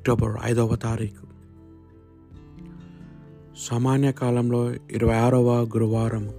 October 0.00 0.36
ఐదవ 0.42 0.76
తారీఖు. 0.76 1.26
సామాన్య 3.58 4.12
కాలంలో 4.12 4.72
ఇరవై 4.72 5.14
ఆరవ 5.14 5.62
గురువారము. 5.62 6.32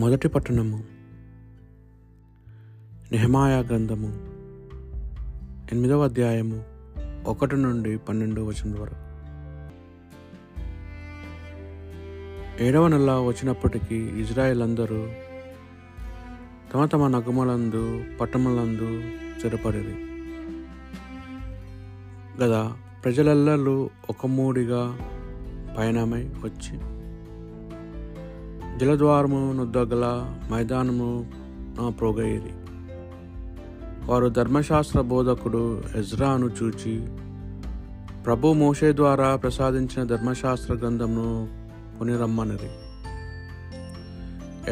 మొదటి 0.00 0.28
పట్టణము. 0.28 0.84
నిహమాయా 3.12 3.58
గ్రంథము 3.58 4.06
ఎనిమిదవ 5.72 6.04
అధ్యాయము 6.04 6.64
ఒకటి 7.26 7.56
నుండి 7.56 7.98
పన్నెండు 7.98 8.40
వచనం 8.40 8.80
వరకు. 8.80 8.96
ఏడవ 12.64 12.88
నెల 12.88 13.10
వచ్చినప్పటికీ 13.12 13.96
ఇజ్రాయెల్ 13.96 14.62
అందరూ 14.62 15.08
తమ 16.74 16.84
తమ 16.84 17.08
నగములందు 17.08 18.04
పట్టణములందు 18.20 19.02
స్థిరపడేది 19.38 20.09
గదా 22.42 22.72
ప్రజలెల్లరూ 23.04 23.90
ఒక 24.10 24.26
మూడిగా 24.26 24.98
పయనమై 25.78 26.22
వచ్చి 26.22 26.74
జలద్వారము 28.78 29.52
నుద్దగల 29.52 30.04
మైదానము 30.52 31.30
ప్రోగయిరి 31.88 32.52
వారు 34.06 34.28
ధర్మశాస్త్ర 34.28 35.00
బోధకుడు 35.00 35.82
ఎజ్రాను 35.96 36.46
చూచి 36.46 36.94
ప్రభు 38.24 38.52
మోషే 38.52 38.92
ద్వారా 38.92 39.36
ప్రసాదించిన 39.36 40.06
ధర్మశాస్త్ర 40.06 40.74
గ్రంథమును 40.74 41.48
కొనిరమ్మనిది 41.98 42.70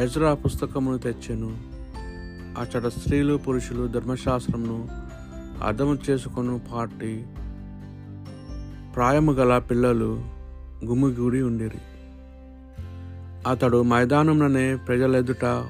ఎజ్రా 0.03 0.33
పుస్తకమును 0.33 0.97
తెచ్చెను. 0.97 1.57
అచ్చట 2.61 2.87
స్త్రీలు 2.87 3.37
పురుషులు 3.37 3.87
ధర్మశాస్త్రమును 3.87 4.87
అర్థము 5.63 5.97
చేసుకొని 6.09 6.59
పాటి 6.59 7.25
ప్రాయము 8.95 9.31
గల 9.31 9.57
పిల్లలు 9.57 10.23
గుమిగూడి 10.85 11.41
ఉండిరి. 11.41 11.77
అతడు 13.49 13.83
మైదానంలోనే 13.83 14.75
ప్రజలెదుట 14.75 15.65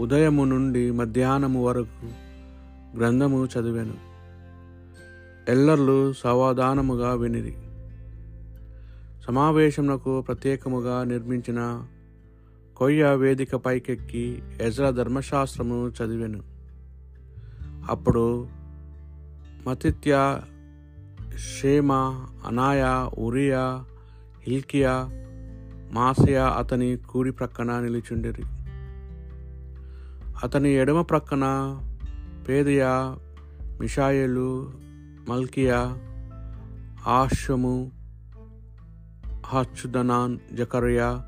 ఉదయము 0.00 0.44
నుండి 0.44 0.90
మధ్యాహ్నము 0.90 1.64
వరకు 1.64 2.08
గ్రంథము 2.98 3.44
చదివాను. 3.44 3.94
ఎల్లర్లు 5.48 6.12
సమాధానముగా 6.12 7.14
వినిరి. 7.14 7.54
సమావేశమునకు 9.26 10.20
ప్రత్యేకముగా 10.20 11.04
నిర్మించిన 11.04 11.82
కొయ్య 12.76 13.04
వేదిక 13.04 13.56
పైకెక్కి 13.56 14.42
ఎజ్రా 14.60 14.90
ధర్మశాస్త్రము 14.90 15.88
చదివాను. 15.88 16.42
అప్పుడు 17.90 18.48
మతిత్య 19.66 20.40
షేమ 21.38 21.92
అనాయా 22.46 23.10
ఉరియా 23.18 23.84
హిల్కియా 24.42 25.10
మాసియా 25.92 26.46
అతని 26.46 26.96
కూడి 26.96 27.32
ప్రక్కన 27.32 27.80
నిలిచుండిరి. 27.80 28.42
అతని 30.42 30.70
ఎడమ 30.74 31.02
ప్రక్కన 31.02 31.44
పేదయా 32.48 33.16
మిషాయలు 33.80 34.72
మల్కియా 35.28 35.98
ఆశము 37.06 37.92
హచ్చుదనాన్ 39.46 40.38
జకరియా 40.54 41.24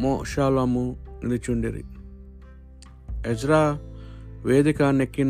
మోషాలము 0.00 1.06
నిలిచుండిరి. 1.24 1.84
ఎజ్రా 3.26 3.78
వేదిక 4.44 4.82
నెక్కి 4.82 5.24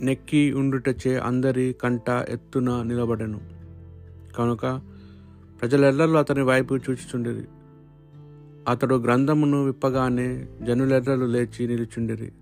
నెక్కి 0.00 0.52
ఉండుటచే 0.52 1.18
అందరి 1.18 1.76
కంట 1.82 2.08
ఎత్తున 2.08 2.82
నిలబడెను. 2.82 3.40
కనుక 4.38 4.80
ప్రజలెల్లరూ 5.60 6.12
అతని 6.12 6.42
వైపు 6.42 6.74
చూచుచుండిరి. 6.74 7.44
అతడు 8.68 8.94
గ్రంథమును 8.94 9.64
విప్పగానే 9.64 10.48
జనులెర్రలు 10.62 11.24
లేచి 11.24 11.66
నిలుచుండిరి. 11.66 12.32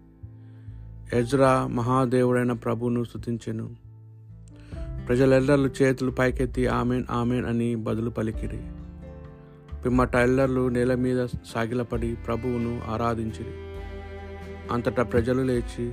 ఎజ్రా 1.12 1.66
మహాదేవుడైన 1.66 2.52
ప్రభును 2.52 3.04
స్థుతించెను 3.04 3.76
ప్రజలెల్లరూ 5.08 5.66
చేతులు 5.82 6.10
పైకెత్తి 6.10 6.66
ఆమెన్ 6.66 7.04
ఆమెన్ 7.10 7.44
అని 7.44 7.74
బదులు 7.76 8.10
పలికిరి. 8.10 8.60
పిమ్మట 9.84 10.16
ఎల్లర్లు 10.16 10.68
నేల 10.68 10.94
మీద 10.94 11.26
సాగిలపడి 11.26 12.16
ప్రభువును 12.26 12.80
ఆరాధించిరి. 12.88 13.54
అంతటా 14.72 15.02
ప్రజలు 15.02 15.42
లేచి 15.42 15.92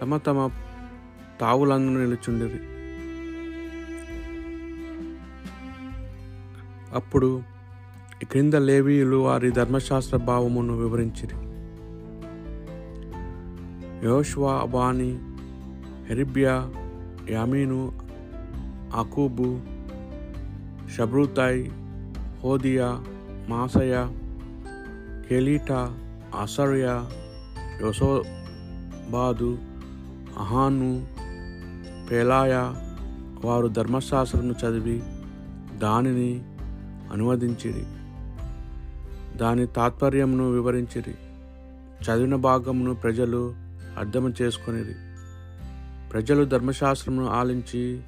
తమ 0.00 0.16
తమ 0.16 0.50
తావులందు 1.40 1.98
నిలుచుండిరి 1.98 2.60
అప్పుడు 6.94 7.42
క్రింద 8.22 8.54
లేవీయులు 8.54 9.16
వారి 9.16 9.50
ధర్మశాస్త్ర 9.50 10.16
భావమును 10.16 10.74
వివరించిరి. 10.76 11.36
యోష్వా 14.06 14.52
అబాని 14.52 15.10
హెరిబ్యా 16.08 16.54
యామీను 17.30 17.92
అకూబు 18.94 19.60
షబ్రూతాయ్ 20.96 21.70
హోదియా 22.44 22.88
మాసయ 23.48 23.94
కెలీటా 25.28 25.80
అసర్య 26.40 26.86
యోసోబాదు 27.80 29.50
అహాను 30.40 31.06
పేలాయ 32.10 32.54
వారు 33.44 33.66
ధర్మశాస్త్రంను 33.66 34.52
చదివి 34.52 35.02
దానిని 35.78 36.44
అనువదించిరి. 37.12 37.84
దాని 39.38 39.66
తాత్పర్యమును 39.66 40.50
వివరించిరి. 40.50 41.14
చదివిన 42.04 42.34
భాగమును 42.34 42.94
ప్రజలు 42.94 43.54
అర్థం 43.98 44.34
చేసుకొనిరి. 44.42 44.94
ప్రజలు 46.12 46.44
ధర్మశాస్త్రమును 46.44 47.28
ఆలించి 47.28 48.00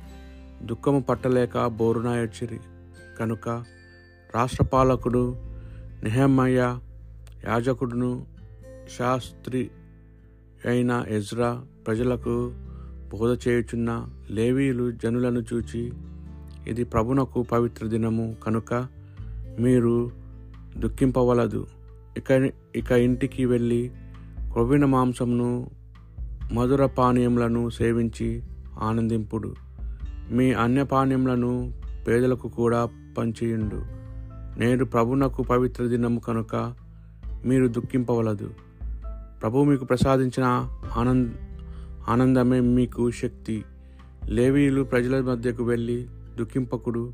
దుఃఖము 0.62 1.00
పట్టలేక 1.00 1.66
బోరున 1.66 2.08
ఏడ్చిరి. 2.08 2.60
కనుక 3.20 3.48
రాష్ట్రపాలకుడు 4.34 5.36
నిహమ్మయ్య 6.02 6.78
యాజకుడును 7.44 8.26
శాస్త్రి 8.98 9.70
అయిన 10.66 11.04
ఎజ్రా 11.08 11.64
ప్రజలకు 11.86 12.52
బోధ 13.12 13.48
చేయుచున్న 13.48 14.06
లేవీలు 14.30 14.90
జనులను 14.90 15.44
చూచి 15.52 15.92
ఇది 16.66 16.84
ప్రభునకు 16.84 17.42
పవిత్ర 17.42 17.86
దినము 17.86 18.36
కనుక 18.46 18.86
మీరు 19.60 20.10
దుఃఖింపవలదు. 20.78 21.66
ఇక 22.16 22.50
ఇక 22.76 22.92
ఇంటికి 22.92 23.44
వెళ్ళి 23.44 23.90
కొవ్విన 24.54 24.84
మాంసమును 24.84 25.70
మధుర 26.52 26.86
పానీయములను 26.86 27.70
సేవించి 27.70 28.42
ఆనందింపుడు. 28.80 29.54
మీ 30.30 30.52
అన్యపానీయములను 30.52 31.72
పేదలకు 32.08 32.48
కూడా 32.48 32.88
పంచియుండు. 33.18 33.82
నేడు 34.60 34.84
ప్రభునకు 34.84 35.42
పవిత్ర 35.42 35.84
దినము 35.84 36.20
కనుక 36.20 36.74
మీరు 37.44 37.66
దుఃఖింపవలదు. 37.66 38.50
ప్రభు 39.42 39.64
మీకు 39.64 39.84
ప్రసాదించిన 39.84 40.44
ఆనంద్ 40.96 41.30
ఆనందమే 42.08 42.60
మీకు 42.60 43.10
శక్తి. 43.10 43.64
లేవీలు 44.24 44.82
ప్రజల 44.82 45.20
మధ్యకు 45.20 45.64
వెళ్ళి 45.64 46.06
దుఃఖింపకుడు 46.36 47.12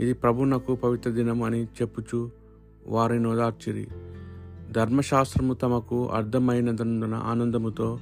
ఇది 0.00 0.14
ప్రభునకు 0.14 0.74
పవిత్ర 0.74 1.10
దినం 1.10 1.42
అని 1.42 1.64
చెప్పుచు 1.64 2.30
వారిని 2.86 3.28
ఓదార్చిరి. 3.28 3.86
ధర్మశాస్త్రము 4.72 5.54
తమకు 5.54 6.08
అర్థమైనందున 6.08 7.14
ఆనందముతో 7.14 7.98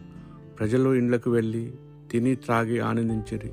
ప్రజలు 0.58 0.94
ఇండ్లకు 0.94 1.30
వెళ్ళి 1.30 1.72
తిని 2.10 2.34
త్రాగి 2.34 2.80
ఆనందించిరి. 2.80 3.50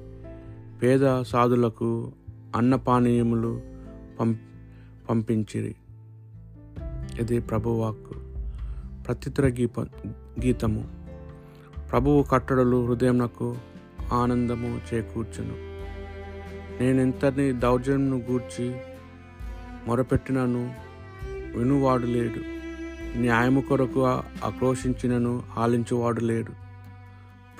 పేద 0.84 1.22
సాధులకు 1.22 2.12
అన్నపానీయములు 2.56 3.62
పం 4.20 4.38
పంపించిరి. 5.10 5.76
ఇది 7.20 7.40
ప్రభువాక్ 7.40 8.14
ప్రత్యుత్తర 9.08 9.48
గీప 9.48 9.80
గీతము. 10.46 10.99
ప్రభువు 11.92 12.24
కట్టడలు 12.24 12.86
హృదయంకు 12.86 13.56
ఆనందము 14.14 14.80
చేకూర్చును. 14.94 15.56
నేనెంతని 16.84 17.52
దౌర్జన్యను 17.52 18.18
గూర్చి 18.32 18.76
మొరపెట్టినను 19.88 20.74
వినువాడు 21.58 22.06
లేడు. 22.06 22.40
న్యాయము 23.18 23.62
కొరకు 23.62 24.06
ఆక్రోషించినను 24.06 25.44
ఆలించువాడు 25.58 26.22
లేడు. 26.22 26.52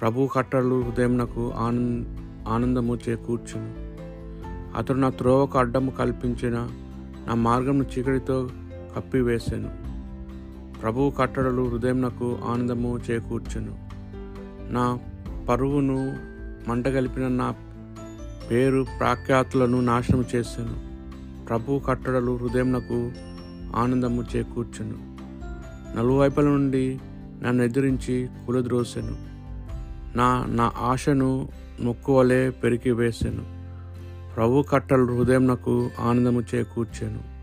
ప్రభు 0.02 0.28
కట్టడలు 0.28 0.82
హృదయంకు 0.82 1.52
ఆనంద 1.52 2.06
ఆనందము 2.48 3.00
చేకూర్చును. 3.10 3.74
అతడు 4.78 4.98
నా 4.98 5.10
త్రోవకు 5.10 5.60
అడ్డము 5.60 5.92
కల్పించిన 5.92 6.70
నా 7.28 7.34
మార్గంను 7.34 7.84
చీకటితో 7.84 8.50
కప్పివేశాను 8.96 9.70
ప్రభువు 10.82 11.10
కట్టడలు 11.10 11.70
హృదయంనకు 11.70 12.38
ఆనందము 12.48 13.00
చేకూర్చును. 13.12 13.89
నా 14.70 15.00
పరువును 15.50 16.18
మంటగలిపిన 16.70 17.28
నా 17.28 17.56
పేరు 18.52 18.86
ప్రాఖ్యాతులను 19.00 19.82
నాశనం 19.82 20.26
చేశాను. 20.36 20.90
ప్రభు 21.46 21.80
కట్టడలు 21.80 22.38
హృదయంనకు 22.38 23.12
ఆనందము 23.76 24.26
చేకూర్చును. 24.36 25.18
నలువైపుల 25.98 26.44
నుండి 26.44 27.00
నన్ను 27.44 27.64
ఎదిరించి 27.64 28.30
కులద్రోసెను. 28.48 29.18
నా 30.18 30.46
నా 30.46 30.72
ఆశను 30.78 31.50
మొక్కువలే 31.80 32.50
పెరికి 32.50 32.92
వేసెను. 32.92 33.60
ప్రభు 34.36 34.62
కట్టలు 34.62 35.18
హృదయంనకు 35.18 35.90
ఆనందము 36.00 36.44
చేకూర్చాను. 36.56 37.40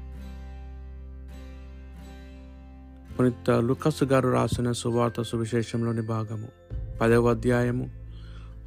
పునిత 3.17 3.51
లుకస్ 3.51 4.05
గారు 4.05 4.29
రాసిన 4.29 4.73
సువార్త 4.73 5.23
సువిశేషంలోని 5.23 6.03
భాగము. 6.03 6.66
పదవ 7.01 7.31
అధ్యాయము 7.31 7.91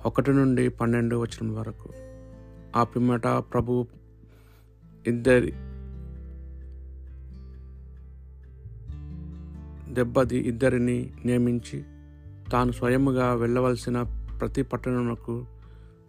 ఒకటి 0.05 0.33
నుండి 0.33 0.69
పన్నెండు 0.69 1.15
వచనం 1.15 1.55
వరకు. 1.55 1.89
ఆ 2.75 2.83
పిమ్మట 2.83 3.27
ప్రభు 3.27 3.85
ఇద్దరి 5.07 5.53
దెబ్బది 9.93 10.37
ఇద్దరిని 10.37 11.11
నియమించి 11.25 11.83
తాను 12.51 12.71
స్వయముగా 12.71 13.33
వెళ్ళవలసిన 13.33 14.01
ప్రతి 14.39 14.61
పట్టణమునకు 14.63 15.45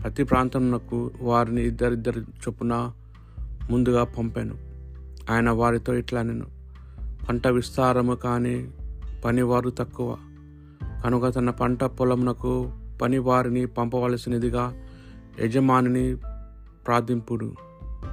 ప్రతి 0.00 0.25
ప్రాంతమునకు 0.25 1.11
వారిని 1.20 1.67
ఇద్దరిద్దరి 1.67 2.20
చొప్పున 2.20 2.93
ముందుగా 3.70 4.05
పంపాను. 4.05 4.55
ఆయన 5.31 5.50
వారితో 5.50 5.94
ఇట్లా 5.94 6.22
నేను 6.22 6.46
పంట 7.28 7.49
విస్తారము 7.49 8.14
కానీ 8.14 8.70
పనివారు 9.25 9.70
తక్కువ. 9.70 10.19
కనుక 11.05 11.35
తన 11.35 11.50
పంట 11.50 11.85
పొలమునకు 11.85 12.73
పని 13.02 13.19
వారిని 13.19 13.67
పంపవలసినదిగా 13.67 14.75
యజమానిని 15.41 16.17
ప్రార్థింపుడు. 16.87 17.52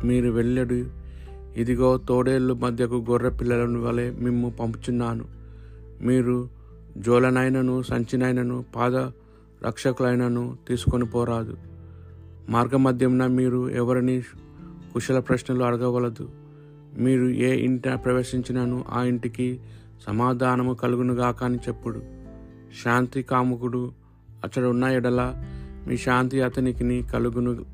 మీరు 0.04 0.30
వెళ్ళడు. 0.30 0.86
ఇదిగో 1.58 1.98
తోడేళ్ళు 1.98 2.54
మధ్యకు 2.54 3.06
గొర్రె 3.10 3.30
పిల్లలను 3.30 3.82
వలె 3.82 4.12
మిమ్ము 4.12 4.50
పంపుచున్నాను. 4.50 5.26
మీరు 6.02 6.50
జోలనైనను 6.98 7.82
సంచినైనను 7.82 8.66
పాద 8.76 8.96
రక్షకులైనను 9.66 10.58
తీసుకొని 10.68 11.06
పోరాదు. 11.06 11.58
మార్గమధ్యమున 12.50 13.28
మీరు 13.28 13.70
ఎవరిని 13.70 14.22
కుశల 14.94 15.20
ప్రశ్నలు 15.20 15.64
అడగవలదు. 15.64 16.30
మీరు 16.98 17.26
ఏ 17.26 17.56
ఇంట 17.56 17.88
ప్రవేశించినను 17.88 18.86
ఆ 18.90 19.04
ఇంటికి 19.04 19.60
సమాధానము 20.08 20.74
కలుగునుగాక 20.74 21.44
అని 21.44 21.56
చెప్పుడు. 21.56 22.17
శాంతి 22.84 23.24
కాముకుడు 23.24 23.92
అతడు 24.44 24.68
ఉన్న 24.68 24.84
ఎడల 24.84 25.34
మీ 25.88 25.98
శాంతి 25.98 26.42
అతనికి 26.42 27.02
కలుగును. 27.02 27.66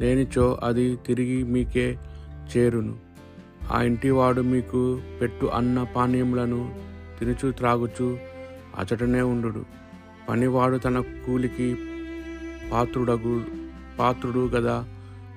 లేనిచో 0.00 0.60
అది 0.62 0.96
తిరిగి 0.96 1.44
మీకే 1.44 1.98
చేరును. 2.56 2.96
ఆ 3.72 3.82
ఇంటివాడు 3.82 4.42
మీకు 4.42 5.00
పెట్టు 5.20 5.46
అన్న 5.46 5.86
పానీయములను 5.96 6.74
తినుచు 7.20 7.52
త్రాగుచు 7.52 8.18
అచటనే 8.78 9.20
ఉండు 9.20 9.64
పనివాడు 10.28 10.76
తన 10.76 11.00
కూలికి 11.00 11.76
పాత్రుడగు 12.72 13.44
పాత్రుడు 13.98 14.50
కదా 14.54 14.84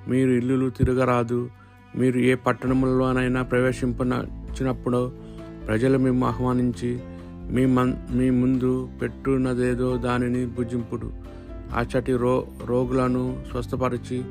మీరు 0.08 0.30
ఇల్లులు 0.30 0.70
తిరగరాదు. 0.70 1.50
మీరు 1.96 2.18
ఏ 2.18 2.36
పట్టణంలోనైనా 2.36 3.42
ప్రవేశింపనచ్చినప్పుడు 3.42 5.12
ప్రజలు 5.68 5.98
మేము 5.98 6.28
ఆహ్వానించి 6.28 7.00
మీ 7.51 7.66
మన్ 7.66 7.94
మీ 8.12 8.30
ముందు 8.30 8.90
పెట్టున్నదేదో 9.01 9.98
దానిని 9.98 10.45
భుజింపుడు. 10.45 11.12
అచ్చటి 11.78 12.18
రో 12.18 12.48
రోగులను 12.66 13.44
స్వస్థపరిచి 13.51 14.24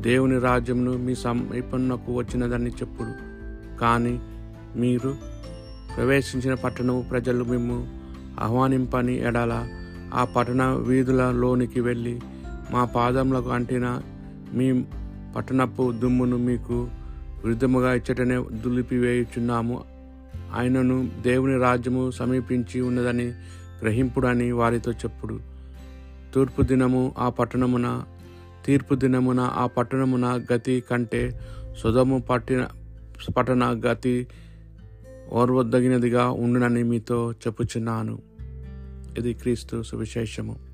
దేవుని 0.00 0.38
రాజ్యంను 0.38 0.96
మీ 0.96 1.14
సమీపంకు 1.14 2.12
వచ్చినదని 2.12 2.70
చెప్పుడు. 2.70 3.12
కానీ 3.76 4.20
మీరు 4.76 5.14
ప్రవేశించిన 5.96 6.54
పట్టణం 6.54 7.04
ప్రజలు 7.10 7.44
మేము 7.44 7.86
ఆహ్వానింపని 8.40 9.18
ఎడల 9.18 9.68
ఆ 10.14 10.24
పట్టణ 10.24 10.62
వీధులలోనికి 10.62 11.80
వెళ్ళి 11.80 12.20
మా 12.70 12.84
పాదములకు 12.84 13.48
అంటిన 13.48 14.02
మీ 14.54 14.84
పట్టణపు 15.36 15.92
దుమ్మును 15.92 16.36
మీకు 16.36 16.88
విరుద్ధముగా 17.44 17.94
ఇచ్చటనే 17.94 18.36
దులిపివేయుచున్నాము 18.52 19.82
ఆయనను 20.54 21.10
దేవుని 21.22 21.58
రాజ్యము 21.58 22.10
సమీపించి 22.10 22.80
ఉన్నదని 22.80 23.26
గ్రహింపుడని 23.82 24.52
వారితో 24.52 24.92
చెప్పుడు. 24.92 25.40
తూర్పు 26.34 26.62
దినము 26.62 27.14
ఆ 27.18 27.28
పట్టణమున 27.28 28.04
తీర్పు 28.64 28.94
దినమున 28.94 29.40
ఆ 29.40 29.66
పట్టణమున 29.66 30.44
గతి 30.52 30.82
కంటే 30.90 31.40
సుధము 31.76 32.18
పట్టిన 32.18 32.66
పట్టణ 33.36 33.80
గతి 33.86 34.26
ఓర్వద్దగినదిగా 35.32 36.30
ఉండునని 36.30 36.82
మీతో 36.82 37.32
చెప్పుచున్నాను. 37.32 38.18
ఇది 39.18 39.34
క్రీస్తు 39.34 39.82
సువిశేషము. 39.82 40.69